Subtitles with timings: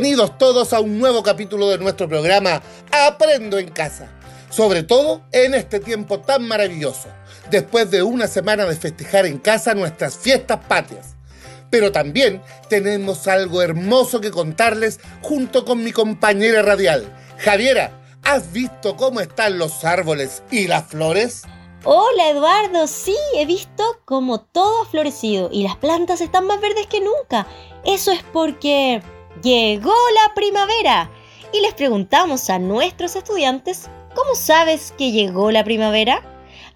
[0.00, 4.10] Bienvenidos todos a un nuevo capítulo de nuestro programa Aprendo en casa.
[4.48, 7.08] Sobre todo en este tiempo tan maravilloso,
[7.50, 11.16] después de una semana de festejar en casa nuestras fiestas patrias.
[11.68, 12.40] Pero también
[12.70, 17.04] tenemos algo hermoso que contarles junto con mi compañera radial.
[17.36, 21.42] Javiera, ¿has visto cómo están los árboles y las flores?
[21.84, 26.86] Hola Eduardo, sí, he visto cómo todo ha florecido y las plantas están más verdes
[26.86, 27.46] que nunca.
[27.84, 29.02] Eso es porque
[29.42, 31.10] llegó la primavera.
[31.52, 36.22] Y les preguntamos a nuestros estudiantes, ¿cómo sabes que llegó la primavera?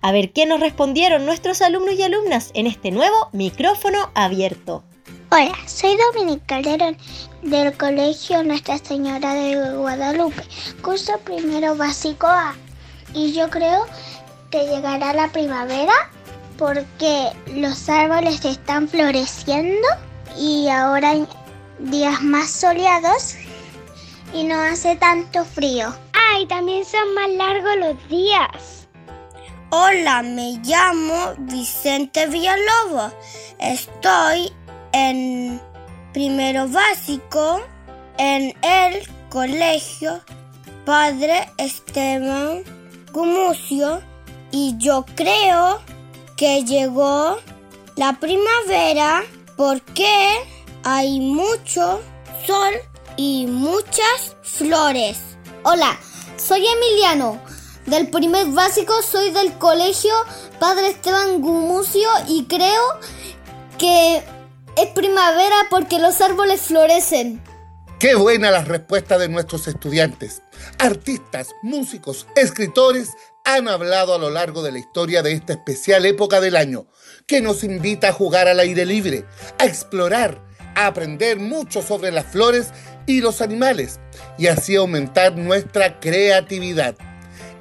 [0.00, 4.82] A ver qué nos respondieron nuestros alumnos y alumnas en este nuevo micrófono abierto.
[5.30, 6.96] Hola, soy Dominica Calderón
[7.42, 10.42] del Colegio Nuestra Señora de Guadalupe,
[10.82, 12.54] curso primero básico A.
[13.14, 13.86] Y yo creo
[14.62, 15.92] llegará la primavera
[16.58, 19.86] porque los árboles están floreciendo
[20.38, 21.14] y ahora
[21.78, 23.34] días más soleados
[24.32, 25.94] y no hace tanto frío.
[26.12, 28.88] Ah, y también son más largos los días.
[29.70, 33.12] Hola, me llamo Vicente Villalobos.
[33.58, 34.52] Estoy
[34.92, 35.60] en
[36.12, 37.60] primero básico
[38.18, 40.20] en el colegio
[40.84, 42.62] Padre Esteban
[43.12, 44.00] Gumucio
[44.52, 45.80] y yo creo
[46.36, 47.38] que llegó
[47.96, 49.24] la primavera
[49.56, 50.36] porque
[50.84, 52.02] hay mucho
[52.46, 52.74] sol
[53.16, 55.18] y muchas flores.
[55.62, 55.98] Hola,
[56.36, 57.40] soy Emiliano.
[57.86, 60.12] Del primer básico soy del colegio
[60.58, 62.82] Padre Esteban Gumucio y creo
[63.78, 64.22] que
[64.76, 67.42] es primavera porque los árboles florecen.
[67.98, 70.42] Qué buena la respuesta de nuestros estudiantes.
[70.78, 73.10] Artistas, músicos, escritores
[73.44, 76.86] han hablado a lo largo de la historia de esta especial época del año,
[77.26, 79.26] que nos invita a jugar al aire libre,
[79.58, 80.40] a explorar,
[80.74, 82.68] aprender mucho sobre las flores
[83.06, 84.00] y los animales,
[84.38, 86.94] y así aumentar nuestra creatividad.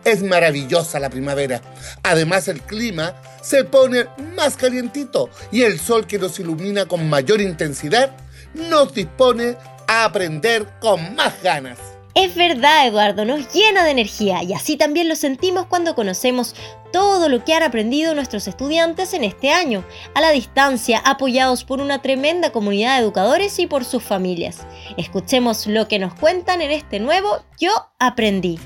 [0.05, 1.61] Es maravillosa la primavera.
[2.03, 7.41] Además el clima se pone más calientito y el sol que nos ilumina con mayor
[7.41, 8.15] intensidad
[8.53, 9.57] nos dispone
[9.87, 11.92] a aprender con más ganas.
[12.15, 16.55] Es verdad, Eduardo, nos llena de energía y así también lo sentimos cuando conocemos
[16.91, 21.81] todo lo que han aprendido nuestros estudiantes en este año, a la distancia, apoyados por
[21.81, 24.67] una tremenda comunidad de educadores y por sus familias.
[24.95, 28.59] Escuchemos lo que nos cuentan en este nuevo Yo Aprendí.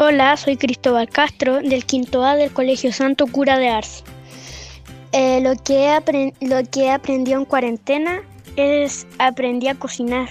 [0.00, 4.02] Hola, soy Cristóbal Castro del quinto A del Colegio Santo Cura de Ars.
[5.12, 8.22] Eh, lo, que lo que aprendí en cuarentena
[8.56, 10.28] es aprendí a cocinar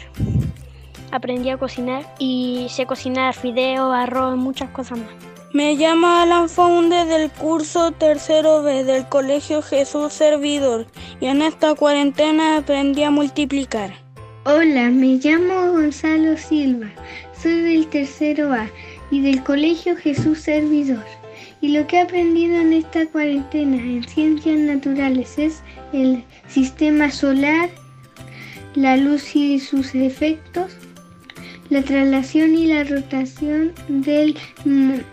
[1.12, 5.10] aprendí a cocinar y sé cocinar fideos, arroz, muchas cosas más.
[5.54, 10.88] Me llamo Alan Fonde del curso tercero B del Colegio Jesús Servidor
[11.20, 13.94] y en esta cuarentena aprendí a multiplicar.
[14.46, 16.88] Hola, me llamo Gonzalo Silva,
[17.42, 18.70] soy del tercero A
[19.12, 21.04] y del Colegio Jesús Servidor.
[21.60, 25.62] Y lo que he aprendido en esta cuarentena en ciencias naturales es
[25.92, 27.70] el sistema solar,
[28.74, 30.72] la luz y sus efectos,
[31.72, 34.38] la traslación y la rotación del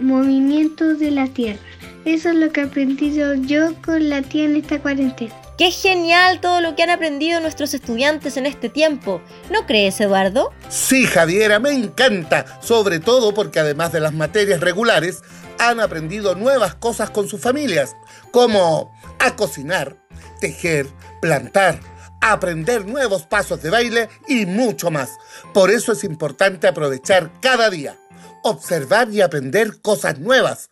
[0.01, 1.61] movimiento de la Tierra.
[2.05, 5.33] Eso es lo que he aprendido yo con la tía en esta cuarentena.
[5.57, 9.23] ¡Qué genial todo lo que han aprendido nuestros estudiantes en este tiempo!
[9.51, 10.53] ¿No crees, Eduardo?
[10.69, 15.23] Sí, Javiera, me encanta, sobre todo porque además de las materias regulares,
[15.61, 17.95] han aprendido nuevas cosas con sus familias,
[18.33, 19.97] como a cocinar,
[20.41, 20.87] tejer,
[21.21, 21.81] plantar,
[22.21, 25.11] aprender nuevos pasos de baile y mucho más.
[25.55, 27.97] Por eso es importante aprovechar cada día,
[28.43, 30.71] observar y aprender cosas nuevas.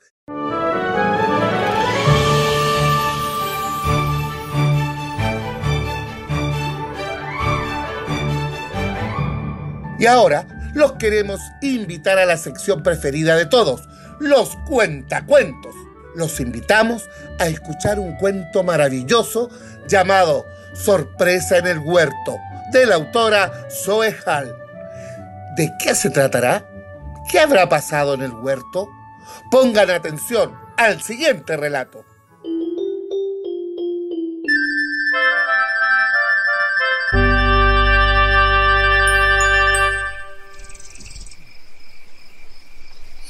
[9.99, 13.89] Y ahora los queremos invitar a la sección preferida de todos,
[14.21, 15.75] los cuentacuentos.
[16.15, 19.49] Los invitamos a escuchar un cuento maravilloso
[19.89, 20.45] llamado
[20.85, 22.39] Sorpresa en el huerto,
[22.73, 24.55] de la autora Zoe Hall.
[25.57, 26.69] ¿De qué se tratará?
[27.31, 28.89] ¿Qué habrá pasado en el huerto?
[29.51, 32.05] Pongan atención al siguiente relato.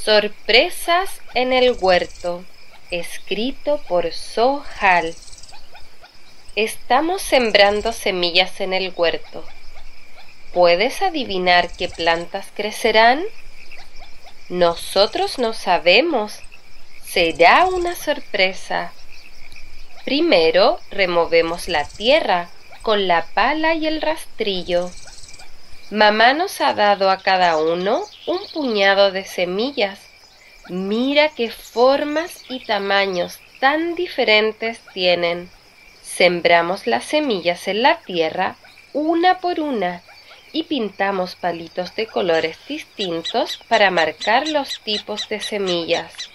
[0.07, 2.45] Sorpresas en el huerto,
[2.93, 5.15] escrito por Hall.
[6.57, 9.45] Estamos sembrando semillas en el huerto.
[10.55, 13.23] ¿Puedes adivinar qué plantas crecerán?
[14.49, 16.41] Nosotros no sabemos.
[17.05, 18.95] Será una sorpresa.
[20.07, 22.49] Primero removemos la tierra
[22.81, 24.91] con la pala y el rastrillo.
[25.91, 29.99] Mamá nos ha dado a cada uno un puñado de semillas.
[30.71, 35.51] Mira qué formas y tamaños tan diferentes tienen.
[36.17, 38.57] Sembramos las semillas en la tierra
[38.95, 40.01] una por una
[40.51, 46.31] y pintamos palitos de colores distintos para marcar los tipos de semillas.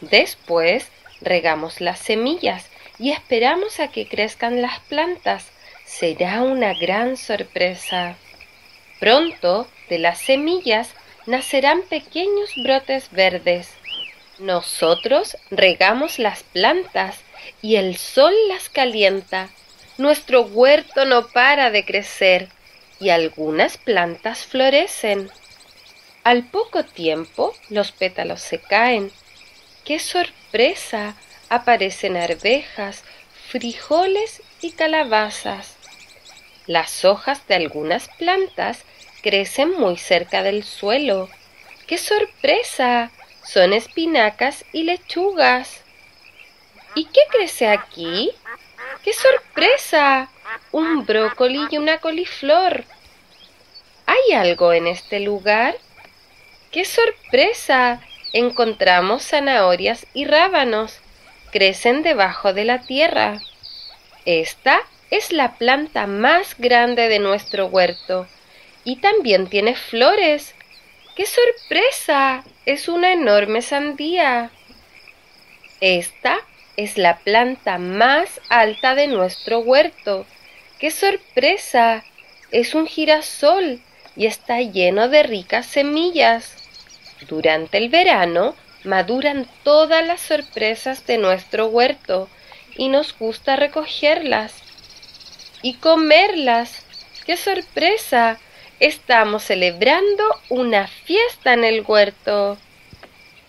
[0.00, 0.88] Después
[1.20, 2.66] regamos las semillas
[2.98, 5.52] y esperamos a que crezcan las plantas.
[5.84, 8.16] Será una gran sorpresa.
[8.98, 10.94] Pronto, de las semillas
[11.26, 13.70] nacerán pequeños brotes verdes.
[14.40, 17.20] Nosotros regamos las plantas
[17.60, 19.50] y el sol las calienta.
[19.98, 22.48] Nuestro huerto no para de crecer
[22.98, 25.30] y algunas plantas florecen.
[26.24, 29.10] Al poco tiempo los pétalos se caen.
[29.84, 31.16] ¡Qué sorpresa!
[31.48, 33.02] Aparecen arvejas,
[33.48, 35.76] frijoles y calabazas.
[36.66, 38.84] Las hojas de algunas plantas
[39.20, 41.28] crecen muy cerca del suelo.
[41.86, 43.10] ¡Qué sorpresa!
[43.44, 45.81] Son espinacas y lechugas.
[46.94, 48.32] ¿Y qué crece aquí?
[49.02, 50.28] ¡Qué sorpresa!
[50.70, 52.84] Un brócoli y una coliflor.
[54.06, 55.76] ¿Hay algo en este lugar?
[56.70, 58.00] ¡Qué sorpresa!
[58.32, 61.00] Encontramos zanahorias y rábanos.
[61.50, 63.40] Crecen debajo de la tierra.
[64.24, 64.80] Esta
[65.10, 68.26] es la planta más grande de nuestro huerto
[68.84, 70.54] y también tiene flores.
[71.16, 72.44] ¡Qué sorpresa!
[72.64, 74.50] Es una enorme sandía.
[75.80, 76.38] Esta
[76.76, 80.26] es la planta más alta de nuestro huerto.
[80.78, 82.04] ¡Qué sorpresa!
[82.50, 83.80] Es un girasol
[84.16, 86.56] y está lleno de ricas semillas.
[87.28, 88.54] Durante el verano
[88.84, 92.28] maduran todas las sorpresas de nuestro huerto
[92.76, 94.54] y nos gusta recogerlas
[95.62, 96.84] y comerlas.
[97.26, 98.38] ¡Qué sorpresa!
[98.80, 102.58] Estamos celebrando una fiesta en el huerto.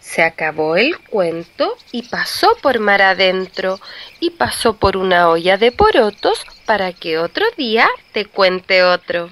[0.03, 3.79] Se acabó el cuento y pasó por mar adentro
[4.19, 9.29] y pasó por una olla de porotos para que otro día te cuente otro.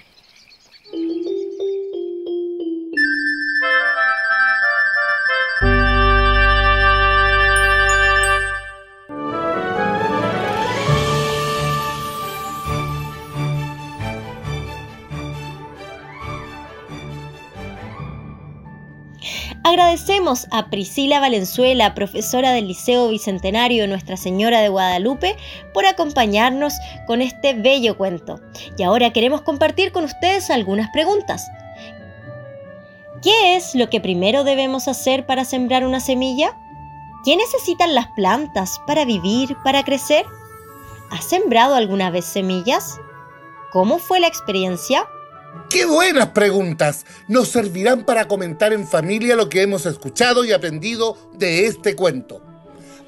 [19.71, 25.37] Agradecemos a Priscila Valenzuela, profesora del Liceo Bicentenario Nuestra Señora de Guadalupe,
[25.73, 26.73] por acompañarnos
[27.07, 28.41] con este bello cuento.
[28.77, 31.49] Y ahora queremos compartir con ustedes algunas preguntas.
[33.21, 36.59] ¿Qué es lo que primero debemos hacer para sembrar una semilla?
[37.23, 40.25] ¿Qué necesitan las plantas para vivir, para crecer?
[41.11, 42.99] ¿Has sembrado alguna vez semillas?
[43.71, 45.07] ¿Cómo fue la experiencia?
[45.69, 47.05] ¡Qué buenas preguntas!
[47.27, 52.41] Nos servirán para comentar en familia lo que hemos escuchado y aprendido de este cuento.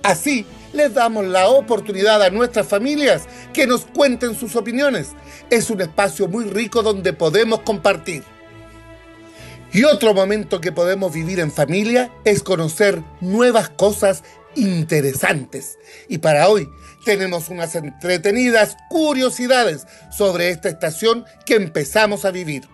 [0.01, 3.23] Así, les damos la oportunidad a nuestras familias
[3.53, 5.09] que nos cuenten sus opiniones.
[5.49, 8.23] Es un espacio muy rico donde podemos compartir.
[9.71, 14.23] Y otro momento que podemos vivir en familia es conocer nuevas cosas
[14.55, 15.79] interesantes.
[16.07, 16.69] Y para hoy
[17.03, 22.67] tenemos unas entretenidas curiosidades sobre esta estación que empezamos a vivir.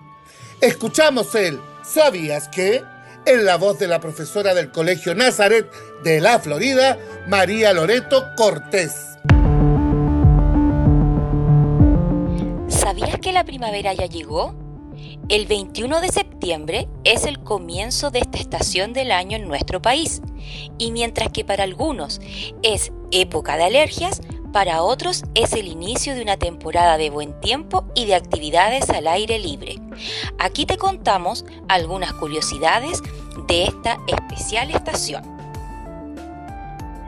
[0.61, 2.83] Escuchamos el ¿Sabías que?
[3.25, 5.69] en la voz de la profesora del Colegio Nazaret
[6.03, 8.93] de la Florida, María Loreto Cortés.
[12.67, 14.55] ¿Sabías que la primavera ya llegó?
[15.27, 20.21] El 21 de septiembre es el comienzo de esta estación del año en nuestro país
[20.77, 22.19] y mientras que para algunos
[22.63, 27.85] es época de alergias, para otros es el inicio de una temporada de buen tiempo
[27.93, 29.79] y de actividades al aire libre.
[30.39, 33.03] Aquí te contamos algunas curiosidades
[33.47, 35.23] de esta especial estación.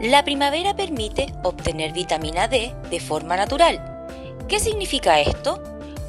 [0.02, 4.08] La primavera permite obtener vitamina D de forma natural.
[4.48, 5.62] ¿Qué significa esto?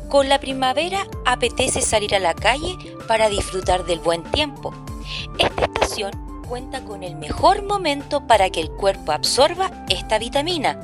[0.09, 2.77] Con la primavera apetece salir a la calle
[3.09, 4.75] para disfrutar del buen tiempo.
[5.39, 5.72] Estación
[6.53, 10.79] cuenta con el mejor momento para que el cuerpo absorba esta vitamina,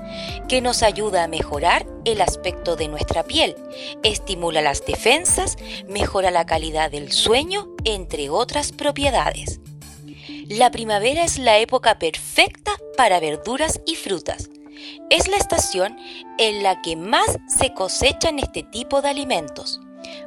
[0.48, 3.54] que nos ayuda a mejorar el aspecto de nuestra piel,
[4.02, 9.60] estimula las defensas, mejora la calidad del sueño, entre otras propiedades.
[10.48, 14.48] La primavera es la época perfecta para verduras y frutas.
[15.10, 15.98] Es la estación
[16.38, 19.82] en la que más se cosechan este tipo de alimentos.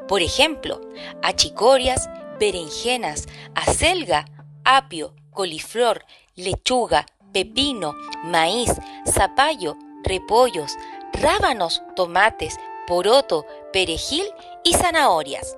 [0.08, 0.82] Por ejemplo,
[1.24, 4.28] achicorias, berenjenas, acelga,
[4.64, 8.72] apio, coliflor, lechuga, pepino, maíz,
[9.08, 10.74] zapallo, repollos,
[11.14, 12.58] rábanos, tomates,
[12.88, 14.26] poroto, perejil
[14.64, 15.58] y zanahorias.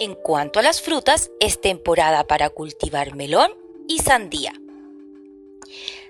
[0.00, 3.52] En cuanto a las frutas, es temporada para cultivar melón
[3.88, 4.52] y sandía.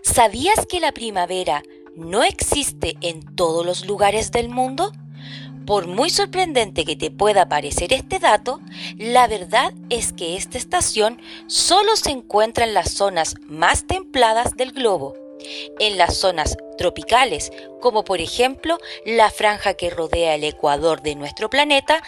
[0.02, 1.62] ¿Sabías que la primavera
[1.94, 4.92] no existe en todos los lugares del mundo?
[5.66, 8.60] Por muy sorprendente que te pueda parecer este dato,
[8.98, 14.72] la verdad es que esta estación solo se encuentra en las zonas más templadas del
[14.72, 15.14] globo.
[15.78, 21.50] En las zonas tropicales, como por ejemplo la franja que rodea el ecuador de nuestro
[21.50, 22.02] planeta,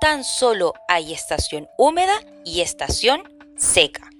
[0.00, 2.14] tan solo hay estación húmeda
[2.44, 3.22] y estación
[3.56, 4.11] seca.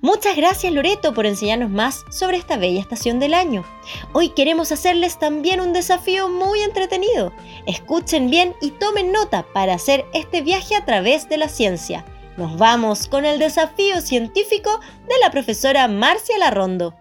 [0.00, 3.64] Muchas gracias Loreto por enseñarnos más sobre esta bella estación del año.
[4.12, 7.32] Hoy queremos hacerles también un desafío muy entretenido.
[7.66, 12.04] Escuchen bien y tomen nota para hacer este viaje a través de la ciencia.
[12.36, 16.94] Nos vamos con el desafío científico de la profesora Marcia Larrondo.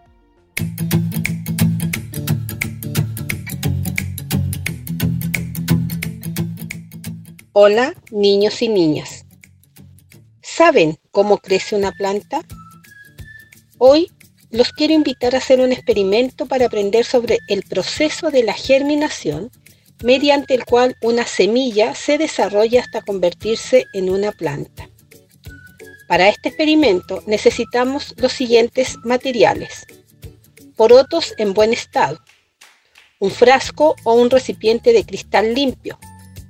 [7.53, 9.25] Hola niños y niñas.
[10.41, 12.41] ¿Saben cómo crece una planta?
[13.81, 14.11] Hoy
[14.51, 19.51] los quiero invitar a hacer un experimento para aprender sobre el proceso de la germinación,
[20.03, 24.89] mediante el cual una semilla se desarrolla hasta convertirse en una planta.
[26.09, 29.85] Para este experimento necesitamos los siguientes materiales.
[30.75, 32.19] Porotos en buen estado,
[33.19, 35.97] un frasco o un recipiente de cristal limpio.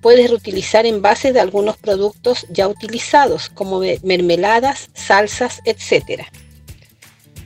[0.01, 6.24] Puedes reutilizar envases de algunos productos ya utilizados, como mermeladas, salsas, etc.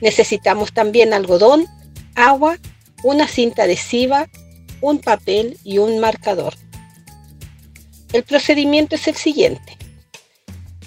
[0.00, 1.66] Necesitamos también algodón,
[2.14, 2.58] agua,
[3.02, 4.28] una cinta adhesiva,
[4.80, 6.54] un papel y un marcador.
[8.12, 9.76] El procedimiento es el siguiente.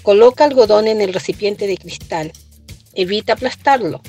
[0.02, 2.32] Coloca algodón en el recipiente de cristal.
[2.94, 4.00] Evita aplastarlo.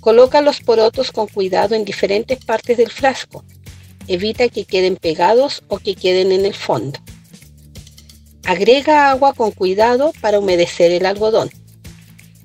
[0.00, 3.44] Coloca los porotos con cuidado en diferentes partes del frasco.
[4.08, 6.98] Evita que queden pegados o que queden en el fondo.
[8.44, 11.50] Agrega agua con cuidado para humedecer el algodón.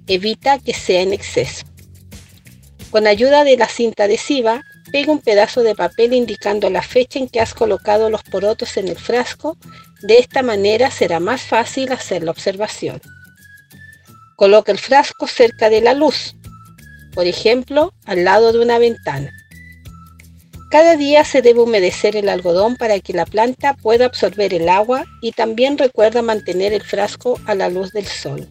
[0.08, 1.66] Evita que sea en exceso.
[2.92, 7.28] Con ayuda de la cinta adhesiva, pega un pedazo de papel indicando la fecha en
[7.28, 9.58] que has colocado los porotos en el frasco.
[10.02, 13.02] De esta manera será más fácil hacer la observación.
[14.38, 16.36] Coloca el frasco cerca de la luz,
[17.14, 19.32] por ejemplo, al lado de una ventana.
[20.70, 25.06] Cada día se debe humedecer el algodón para que la planta pueda absorber el agua
[25.22, 28.48] y también recuerda mantener el frasco a la luz del sol.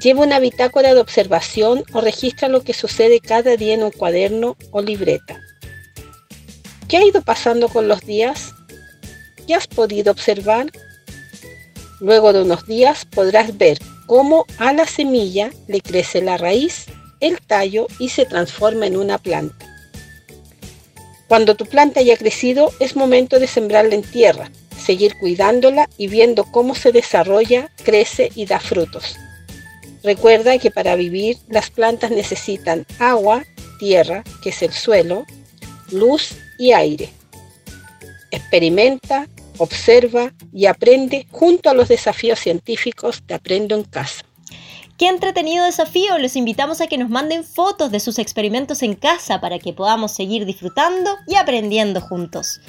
[0.00, 4.56] Lleva una bitácora de observación o registra lo que sucede cada día en un cuaderno
[4.70, 5.40] o libreta.
[6.88, 8.52] ¿Qué ha ido pasando con los días?
[9.46, 10.70] ¿Qué has podido observar?
[12.00, 16.86] Luego de unos días podrás ver cómo a la semilla le crece la raíz,
[17.20, 19.66] el tallo y se transforma en una planta.
[21.28, 26.44] Cuando tu planta haya crecido es momento de sembrarla en tierra, seguir cuidándola y viendo
[26.44, 29.16] cómo se desarrolla, crece y da frutos.
[30.06, 33.42] Recuerda que para vivir las plantas necesitan agua,
[33.80, 35.26] tierra, que es el suelo,
[35.90, 37.10] luz y aire.
[38.30, 39.26] Experimenta,
[39.58, 44.24] observa y aprende junto a los desafíos científicos de Aprendo en Casa.
[44.96, 46.18] Qué entretenido desafío.
[46.18, 50.12] Los invitamos a que nos manden fotos de sus experimentos en casa para que podamos
[50.12, 52.60] seguir disfrutando y aprendiendo juntos.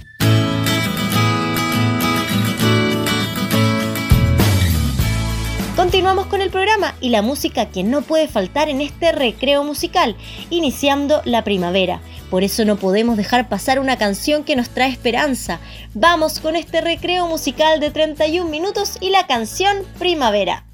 [5.77, 10.15] Continuamos con el programa y la música que no puede faltar en este recreo musical,
[10.49, 12.01] iniciando la primavera.
[12.31, 15.59] Por eso no podemos dejar pasar una canción que nos trae esperanza.
[15.93, 20.65] Vamos con este recreo musical de 31 minutos y la canción Primavera.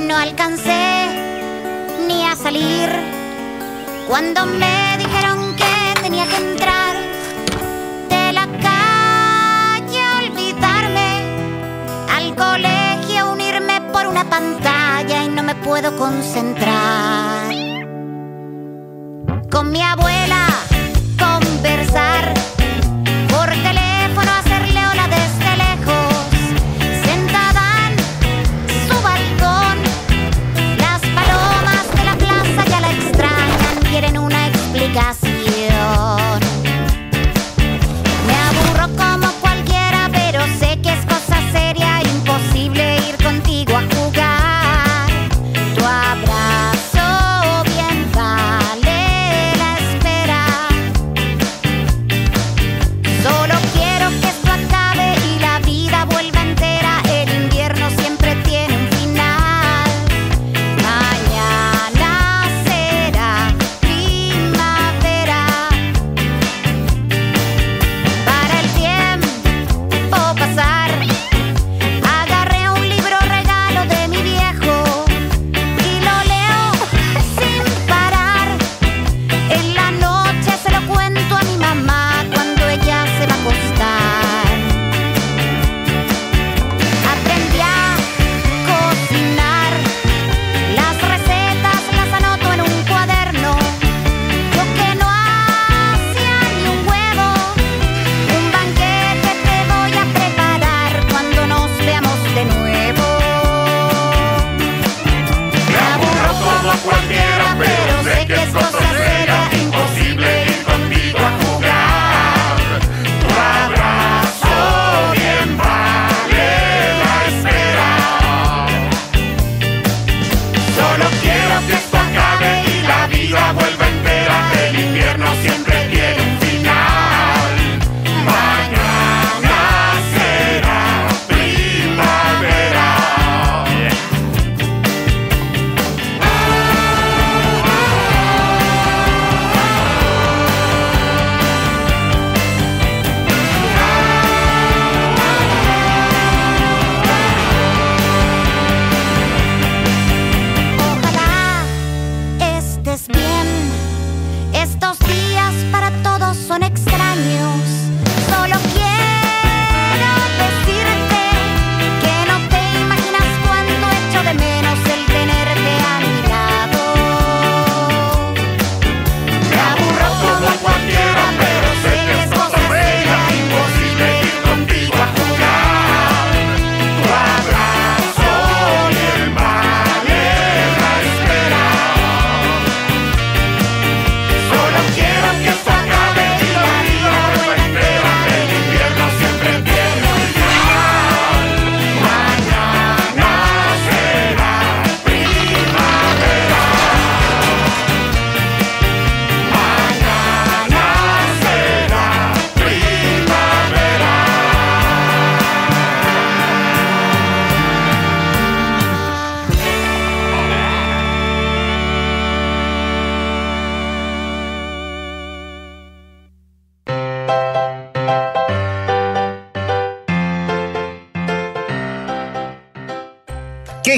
[0.00, 1.06] No alcancé
[2.08, 2.90] ni a salir
[4.08, 4.85] cuando me
[14.28, 17.52] pantalla y no me puedo concentrar.
[19.50, 20.65] Con mi abuela